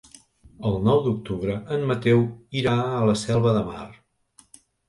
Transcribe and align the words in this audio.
El 0.69 0.77
nou 0.87 1.01
d'octubre 1.07 1.57
en 1.77 1.85
Mateu 1.93 2.25
irà 2.63 2.75
a 2.97 3.05
la 3.11 3.15
Selva 3.27 3.55
de 3.59 3.65
Mar. 3.71 3.89